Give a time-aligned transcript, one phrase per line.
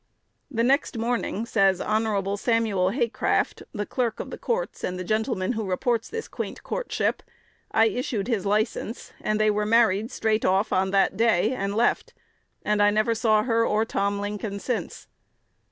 [0.49, 2.35] "The next morning," says Hon.
[2.35, 7.21] Samuel Haycraft, the clerk of the courts and the gentleman who reports this quaint courtship,
[7.69, 12.15] "I issued his license, and they were married straight off on that day, and left,
[12.65, 15.05] and I never saw her or Tom Lincoln since."